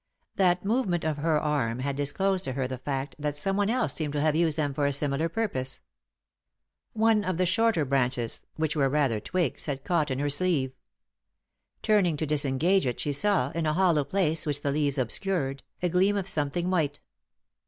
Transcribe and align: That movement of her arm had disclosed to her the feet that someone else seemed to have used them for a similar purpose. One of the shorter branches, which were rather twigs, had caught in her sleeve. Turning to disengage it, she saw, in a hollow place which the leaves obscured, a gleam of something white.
That 0.35 0.65
movement 0.65 1.05
of 1.05 1.17
her 1.17 1.39
arm 1.39 1.77
had 1.77 1.95
disclosed 1.95 2.43
to 2.45 2.53
her 2.53 2.67
the 2.67 2.79
feet 2.79 3.13
that 3.19 3.35
someone 3.35 3.69
else 3.69 3.93
seemed 3.93 4.13
to 4.13 4.21
have 4.21 4.35
used 4.35 4.57
them 4.57 4.73
for 4.73 4.87
a 4.87 4.93
similar 4.93 5.29
purpose. 5.29 5.79
One 6.93 7.23
of 7.23 7.37
the 7.37 7.45
shorter 7.45 7.85
branches, 7.85 8.43
which 8.55 8.75
were 8.75 8.89
rather 8.89 9.19
twigs, 9.19 9.67
had 9.67 9.83
caught 9.83 10.09
in 10.09 10.17
her 10.17 10.27
sleeve. 10.31 10.73
Turning 11.83 12.17
to 12.17 12.25
disengage 12.25 12.87
it, 12.87 12.99
she 12.99 13.13
saw, 13.13 13.51
in 13.51 13.67
a 13.67 13.73
hollow 13.73 14.03
place 14.03 14.47
which 14.47 14.61
the 14.61 14.71
leaves 14.71 14.97
obscured, 14.97 15.61
a 15.83 15.89
gleam 15.89 16.17
of 16.17 16.27
something 16.27 16.71
white. 16.71 16.99